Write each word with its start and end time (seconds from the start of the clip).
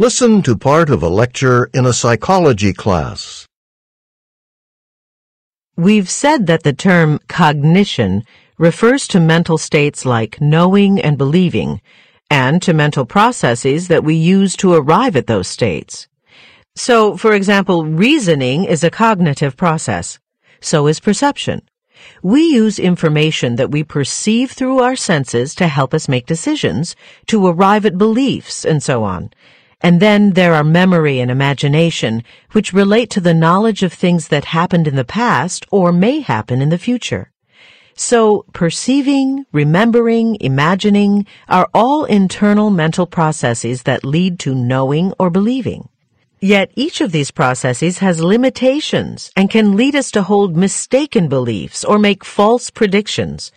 Listen 0.00 0.42
to 0.42 0.56
part 0.56 0.90
of 0.90 1.04
a 1.04 1.08
lecture 1.08 1.70
in 1.72 1.86
a 1.86 1.92
psychology 1.92 2.72
class. 2.72 3.46
We've 5.76 6.10
said 6.10 6.48
that 6.48 6.64
the 6.64 6.72
term 6.72 7.20
cognition 7.28 8.24
refers 8.58 9.06
to 9.06 9.20
mental 9.20 9.56
states 9.56 10.04
like 10.04 10.40
knowing 10.40 11.00
and 11.00 11.16
believing, 11.16 11.80
and 12.28 12.60
to 12.62 12.74
mental 12.74 13.06
processes 13.06 13.86
that 13.86 14.02
we 14.02 14.16
use 14.16 14.56
to 14.56 14.74
arrive 14.74 15.14
at 15.14 15.28
those 15.28 15.46
states. 15.46 16.08
So, 16.74 17.16
for 17.16 17.32
example, 17.32 17.84
reasoning 17.84 18.64
is 18.64 18.82
a 18.82 18.90
cognitive 18.90 19.56
process. 19.56 20.18
So 20.60 20.88
is 20.88 20.98
perception. 20.98 21.62
We 22.20 22.42
use 22.42 22.80
information 22.80 23.54
that 23.54 23.70
we 23.70 23.84
perceive 23.84 24.50
through 24.50 24.80
our 24.80 24.96
senses 24.96 25.54
to 25.54 25.68
help 25.68 25.94
us 25.94 26.08
make 26.08 26.26
decisions, 26.26 26.96
to 27.26 27.46
arrive 27.46 27.86
at 27.86 27.96
beliefs, 27.96 28.64
and 28.64 28.82
so 28.82 29.04
on. 29.04 29.30
And 29.84 30.00
then 30.00 30.30
there 30.30 30.54
are 30.54 30.64
memory 30.64 31.20
and 31.20 31.30
imagination, 31.30 32.24
which 32.52 32.72
relate 32.72 33.10
to 33.10 33.20
the 33.20 33.34
knowledge 33.34 33.82
of 33.82 33.92
things 33.92 34.28
that 34.28 34.46
happened 34.46 34.88
in 34.88 34.96
the 34.96 35.04
past 35.04 35.66
or 35.70 35.92
may 35.92 36.20
happen 36.20 36.62
in 36.62 36.70
the 36.70 36.78
future. 36.78 37.30
So 37.94 38.46
perceiving, 38.54 39.44
remembering, 39.52 40.38
imagining 40.40 41.26
are 41.50 41.68
all 41.74 42.06
internal 42.06 42.70
mental 42.70 43.06
processes 43.06 43.82
that 43.82 44.06
lead 44.06 44.38
to 44.38 44.54
knowing 44.54 45.12
or 45.18 45.28
believing. 45.28 45.90
Yet 46.40 46.70
each 46.74 47.02
of 47.02 47.12
these 47.12 47.30
processes 47.30 47.98
has 47.98 48.22
limitations 48.22 49.32
and 49.36 49.50
can 49.50 49.76
lead 49.76 49.94
us 49.94 50.10
to 50.12 50.22
hold 50.22 50.56
mistaken 50.56 51.28
beliefs 51.28 51.84
or 51.84 51.98
make 51.98 52.24
false 52.24 52.70
predictions. 52.70 53.52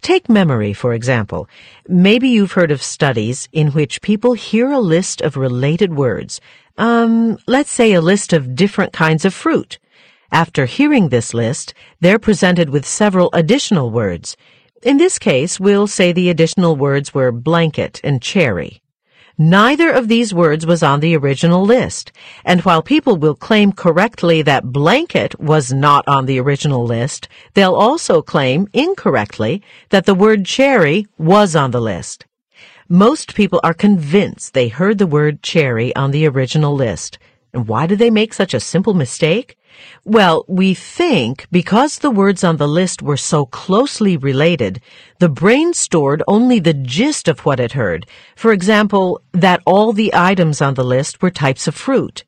Take 0.00 0.28
memory, 0.28 0.72
for 0.72 0.94
example. 0.94 1.48
Maybe 1.88 2.28
you've 2.28 2.52
heard 2.52 2.70
of 2.70 2.82
studies 2.82 3.48
in 3.52 3.68
which 3.72 4.02
people 4.02 4.34
hear 4.34 4.70
a 4.70 4.78
list 4.78 5.20
of 5.20 5.36
related 5.36 5.94
words. 5.94 6.40
Um, 6.76 7.38
let's 7.46 7.70
say 7.70 7.92
a 7.92 8.00
list 8.00 8.32
of 8.32 8.54
different 8.54 8.92
kinds 8.92 9.24
of 9.24 9.34
fruit. 9.34 9.78
After 10.30 10.66
hearing 10.66 11.08
this 11.08 11.34
list, 11.34 11.74
they're 12.00 12.18
presented 12.18 12.70
with 12.70 12.86
several 12.86 13.30
additional 13.32 13.90
words. 13.90 14.36
In 14.82 14.98
this 14.98 15.18
case, 15.18 15.58
we'll 15.58 15.88
say 15.88 16.12
the 16.12 16.30
additional 16.30 16.76
words 16.76 17.12
were 17.12 17.32
blanket 17.32 18.00
and 18.04 18.22
cherry. 18.22 18.80
Neither 19.40 19.90
of 19.90 20.08
these 20.08 20.34
words 20.34 20.66
was 20.66 20.82
on 20.82 20.98
the 20.98 21.16
original 21.16 21.62
list, 21.62 22.10
and 22.44 22.60
while 22.62 22.82
people 22.82 23.16
will 23.16 23.36
claim 23.36 23.70
correctly 23.70 24.42
that 24.42 24.72
blanket 24.72 25.38
was 25.38 25.72
not 25.72 26.08
on 26.08 26.26
the 26.26 26.40
original 26.40 26.84
list, 26.84 27.28
they'll 27.54 27.76
also 27.76 28.20
claim 28.20 28.66
incorrectly 28.72 29.62
that 29.90 30.06
the 30.06 30.14
word 30.14 30.44
cherry 30.44 31.06
was 31.18 31.54
on 31.54 31.70
the 31.70 31.80
list. 31.80 32.26
Most 32.88 33.34
people 33.34 33.60
are 33.62 33.74
convinced 33.74 34.54
they 34.54 34.68
heard 34.68 34.96
the 34.96 35.06
word 35.06 35.42
cherry 35.42 35.94
on 35.94 36.10
the 36.10 36.26
original 36.26 36.74
list. 36.74 37.18
And 37.52 37.68
why 37.68 37.86
do 37.86 37.96
they 37.96 38.08
make 38.08 38.32
such 38.32 38.54
a 38.54 38.60
simple 38.60 38.94
mistake? 38.94 39.57
Well, 40.04 40.44
we 40.48 40.74
think 40.74 41.46
because 41.50 41.98
the 41.98 42.10
words 42.10 42.42
on 42.42 42.56
the 42.56 42.68
list 42.68 43.02
were 43.02 43.16
so 43.16 43.46
closely 43.46 44.16
related, 44.16 44.80
the 45.18 45.28
brain 45.28 45.74
stored 45.74 46.22
only 46.26 46.58
the 46.58 46.74
gist 46.74 47.28
of 47.28 47.40
what 47.40 47.60
it 47.60 47.72
heard. 47.72 48.06
For 48.36 48.52
example, 48.52 49.20
that 49.32 49.62
all 49.66 49.92
the 49.92 50.12
items 50.14 50.60
on 50.60 50.74
the 50.74 50.84
list 50.84 51.22
were 51.22 51.30
types 51.30 51.66
of 51.66 51.74
fruit. 51.74 52.24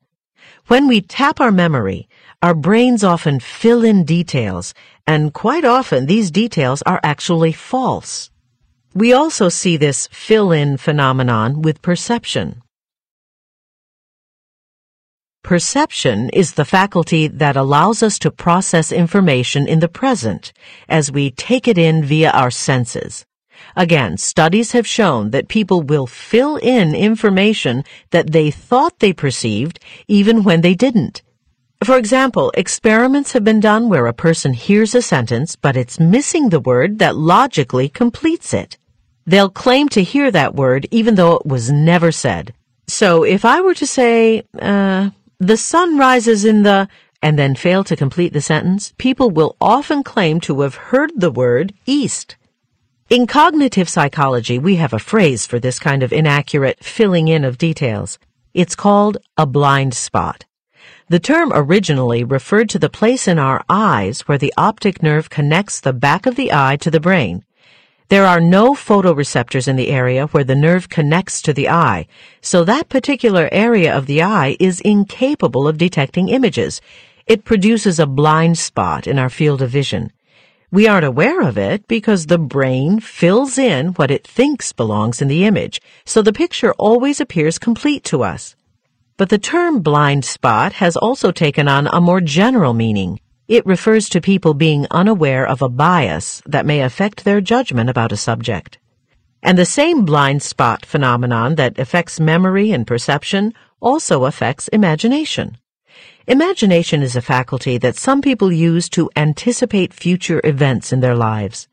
When 0.67 0.87
we 0.87 1.01
tap 1.01 1.41
our 1.41 1.51
memory, 1.51 2.09
our 2.43 2.55
brains 2.55 3.03
often 3.03 3.41
fill 3.41 3.85
in 3.85 4.05
details, 4.05 4.73
and 5.07 5.35
quite 5.35 5.65
often 5.65 6.07
these 6.07 6.31
details 6.31 6.83
are 6.83 7.01
actually 7.03 7.53
false. 7.53 8.31
We 8.95 9.13
also 9.13 9.49
see 9.49 9.77
this 9.77 10.09
fill-in 10.11 10.77
phenomenon 10.77 11.63
with 11.63 11.83
perception. 11.83 12.63
Perception 15.51 16.31
is 16.33 16.53
the 16.53 16.65
faculty 16.65 17.27
that 17.27 17.57
allows 17.57 18.05
us 18.05 18.21
to 18.21 18.31
process 18.31 18.93
information 18.93 19.67
in 19.67 19.81
the 19.81 19.89
present 19.89 20.53
as 20.89 21.11
we 21.11 21.33
take 21.33 21.67
it 21.67 21.77
in 21.77 22.05
via 22.05 22.31
our 22.31 22.53
senses. 22.53 23.27
Again, 23.75 24.17
studies 24.17 24.71
have 24.71 24.87
shown 24.87 25.31
that 25.31 25.49
people 25.49 25.83
will 25.83 26.07
fill 26.07 26.55
in 26.55 26.95
information 26.95 27.83
that 28.11 28.31
they 28.31 28.53
thought 28.53 29.01
they 29.01 29.13
perceived 29.13 29.81
even 30.07 30.45
when 30.45 30.61
they 30.61 30.77
didn't. 30.77 31.21
For 31.83 31.99
example, 31.99 32.53
experiments 32.55 33.33
have 33.33 33.43
been 33.43 33.59
done 33.59 33.89
where 33.89 34.07
a 34.07 34.13
person 34.13 34.53
hears 34.53 34.95
a 34.95 35.03
sentence, 35.03 35.57
but 35.57 35.77
it's 35.77 35.99
missing 35.99 36.51
the 36.51 36.61
word 36.61 37.01
that 37.01 37.17
logically 37.17 37.89
completes 37.89 38.55
it. 38.55 38.79
They'll 39.27 39.51
claim 39.51 39.89
to 39.89 40.05
hear 40.05 40.31
that 40.31 40.55
word 40.55 40.87
even 40.93 41.17
though 41.17 41.39
it 41.39 41.47
was 41.47 41.73
never 41.73 42.13
said. 42.13 42.55
So 42.91 43.23
if 43.23 43.45
I 43.45 43.61
were 43.61 43.75
to 43.75 43.87
say, 43.87 44.43
uh, 44.61 45.11
the 45.41 45.57
sun 45.57 45.97
rises 45.97 46.45
in 46.45 46.65
the, 46.65 46.87
and 47.23 47.39
then 47.39 47.55
fail 47.55 47.83
to 47.85 47.97
complete 47.97 48.35
the 48.35 48.43
sentence, 48.43 48.93
people 48.99 49.31
will 49.31 49.57
often 49.59 50.03
claim 50.03 50.39
to 50.41 50.61
have 50.61 50.75
heard 50.75 51.11
the 51.17 51.31
word 51.31 51.73
east. 51.87 52.37
In 53.09 53.27
cognitive 53.27 53.89
psychology, 53.89 54.59
we 54.59 54.77
have 54.77 54.93
a 54.93 54.99
phrase 54.99 55.47
for 55.47 55.59
this 55.59 55.79
kind 55.79 56.03
of 56.03 56.13
inaccurate 56.13 56.85
filling 56.85 57.27
in 57.27 57.43
of 57.43 57.57
details. 57.57 58.19
It's 58.53 58.77
called 58.77 59.17
a 59.39 59.47
blind 59.47 59.95
spot. 59.95 60.45
The 61.09 61.19
term 61.19 61.53
originally 61.55 62.23
referred 62.23 62.69
to 62.69 62.79
the 62.79 62.91
place 62.91 63.27
in 63.27 63.39
our 63.39 63.65
eyes 63.69 64.21
where 64.29 64.39
the 64.39 64.53
optic 64.59 65.03
nerve 65.03 65.31
connects 65.31 65.81
the 65.81 65.95
back 65.95 66.27
of 66.27 66.37
the 66.37 66.53
eye 66.53 66.77
to 66.83 66.91
the 66.91 67.01
brain. 67.01 67.45
There 68.11 68.27
are 68.27 68.41
no 68.41 68.73
photoreceptors 68.75 69.69
in 69.69 69.77
the 69.77 69.87
area 69.87 70.27
where 70.27 70.43
the 70.43 70.57
nerve 70.57 70.89
connects 70.89 71.41
to 71.43 71.53
the 71.53 71.69
eye, 71.69 72.09
so 72.41 72.65
that 72.65 72.89
particular 72.89 73.49
area 73.53 73.97
of 73.97 74.07
the 74.07 74.21
eye 74.21 74.57
is 74.59 74.81
incapable 74.81 75.69
of 75.69 75.79
detecting 75.79 76.29
images. 76.29 76.81
It 77.29 77.45
produces 77.45 78.01
a 78.01 78.09
blind 78.09 78.59
spot 78.59 79.07
in 79.07 79.17
our 79.17 79.31
field 79.31 79.63
of 79.63 79.71
vision. 79.71 80.11
We 80.73 80.89
aren't 80.89 81.07
aware 81.07 81.41
of 81.41 81.57
it 81.57 81.87
because 81.87 82.27
the 82.27 82.37
brain 82.37 82.99
fills 82.99 83.57
in 83.59 83.91
what 83.91 84.11
it 84.11 84.27
thinks 84.27 84.73
belongs 84.73 85.23
in 85.23 85.29
the 85.29 85.45
image, 85.45 85.81
so 86.05 86.21
the 86.21 86.33
picture 86.33 86.73
always 86.79 87.21
appears 87.21 87.61
complete 87.61 88.03
to 88.07 88.25
us. 88.25 88.57
But 89.19 89.29
the 89.29 89.39
term 89.39 89.83
blind 89.83 90.25
spot 90.25 90.73
has 90.73 90.97
also 90.97 91.31
taken 91.31 91.69
on 91.69 91.87
a 91.87 92.01
more 92.01 92.21
general 92.21 92.75
meaning. 92.75 93.21
It 93.51 93.67
refers 93.67 94.09
to 94.11 94.21
people 94.21 94.55
being 94.55 94.87
unaware 94.93 95.45
of 95.45 95.61
a 95.61 95.69
bias 95.69 96.41
that 96.47 96.65
may 96.65 96.83
affect 96.83 97.25
their 97.25 97.41
judgment 97.41 97.91
about 97.91 98.13
a 98.13 98.17
subject. 98.17 98.79
And 99.43 99.59
the 99.59 99.65
same 99.65 100.05
blind 100.05 100.41
spot 100.41 100.87
phenomenon 100.87 101.57
that 101.57 101.77
affects 101.77 102.21
memory 102.21 102.71
and 102.71 102.87
perception 102.87 103.53
also 103.81 104.25
affects 104.25 104.69
imagination. 104.69 105.59
Imagination 106.29 107.03
is 107.03 107.17
a 107.17 107.21
faculty 107.21 107.77
that 107.79 107.97
some 107.97 108.23
people 108.23 108.53
use 108.53 108.89
to 108.91 109.11
anticipate 109.17 109.93
future 109.93 110.41
events 110.45 110.93
in 110.93 111.01
their 111.01 111.17
lives. 111.17 111.67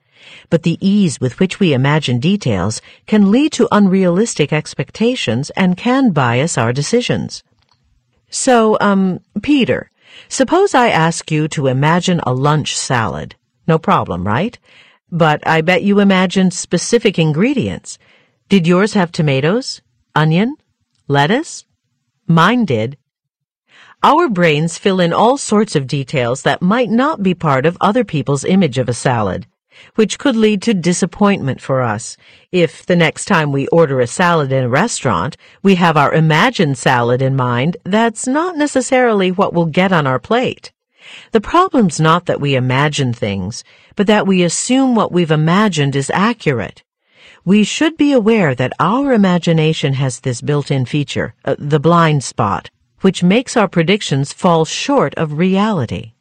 But 0.49 0.63
the 0.63 0.79
ease 0.81 1.21
with 1.21 1.39
which 1.39 1.59
we 1.59 1.73
imagine 1.73 2.19
details 2.19 2.81
can 3.05 3.29
lead 3.29 3.51
to 3.51 3.67
unrealistic 3.71 4.51
expectations 4.51 5.51
and 5.51 5.77
can 5.77 6.09
bias 6.09 6.57
our 6.57 6.73
decisions. 6.73 7.43
So, 8.31 8.77
um, 8.81 9.19
Peter, 9.43 9.91
Suppose 10.29 10.73
I 10.73 10.89
ask 10.89 11.31
you 11.31 11.47
to 11.49 11.67
imagine 11.67 12.19
a 12.23 12.33
lunch 12.33 12.77
salad. 12.77 13.35
No 13.67 13.77
problem, 13.77 14.25
right? 14.25 14.57
But 15.11 15.45
I 15.47 15.61
bet 15.61 15.83
you 15.83 15.99
imagined 15.99 16.53
specific 16.53 17.17
ingredients. 17.17 17.97
Did 18.49 18.67
yours 18.67 18.93
have 18.93 19.11
tomatoes, 19.11 19.81
onion, 20.15 20.55
lettuce? 21.07 21.65
Mine 22.27 22.65
did. 22.65 22.97
Our 24.03 24.29
brains 24.29 24.77
fill 24.77 24.99
in 24.99 25.13
all 25.13 25.37
sorts 25.37 25.75
of 25.75 25.87
details 25.87 26.43
that 26.43 26.61
might 26.61 26.89
not 26.89 27.23
be 27.23 27.33
part 27.33 27.65
of 27.65 27.77
other 27.81 28.03
people's 28.03 28.45
image 28.45 28.77
of 28.77 28.87
a 28.87 28.93
salad 28.93 29.47
which 29.95 30.19
could 30.19 30.35
lead 30.35 30.61
to 30.63 30.73
disappointment 30.73 31.61
for 31.61 31.81
us. 31.81 32.17
If 32.51 32.85
the 32.85 32.95
next 32.95 33.25
time 33.25 33.51
we 33.51 33.67
order 33.67 33.99
a 33.99 34.07
salad 34.07 34.51
in 34.51 34.63
a 34.63 34.69
restaurant, 34.69 35.37
we 35.63 35.75
have 35.75 35.97
our 35.97 36.13
imagined 36.13 36.77
salad 36.77 37.21
in 37.21 37.35
mind, 37.35 37.77
that's 37.83 38.27
not 38.27 38.57
necessarily 38.57 39.31
what 39.31 39.53
we'll 39.53 39.65
get 39.65 39.91
on 39.91 40.07
our 40.07 40.19
plate. 40.19 40.71
The 41.31 41.41
problem's 41.41 41.99
not 41.99 42.25
that 42.25 42.41
we 42.41 42.55
imagine 42.55 43.13
things, 43.13 43.63
but 43.95 44.07
that 44.07 44.27
we 44.27 44.43
assume 44.43 44.95
what 44.95 45.11
we've 45.11 45.31
imagined 45.31 45.95
is 45.95 46.11
accurate. 46.13 46.83
We 47.45 47.63
should 47.63 47.95
be 47.95 48.11
aware 48.11 48.53
that 48.55 48.73
our 48.79 49.13
imagination 49.13 49.93
has 49.93 50.19
this 50.19 50.41
built-in 50.41 50.85
feature, 50.85 51.33
uh, 51.45 51.55
the 51.57 51.79
blind 51.79 52.23
spot, 52.23 52.69
which 53.01 53.23
makes 53.23 53.55
our 53.55 53.69
predictions 53.69 54.33
fall 54.33 54.65
short 54.65 55.15
of 55.15 55.37
reality. 55.37 56.13